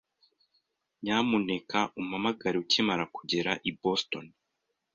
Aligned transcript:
Nyamuneka 1.03 1.79
umpamagare 1.99 2.57
ukimara 2.63 3.03
kugera 3.15 3.51
i 3.69 3.71
Boston. 3.81 4.25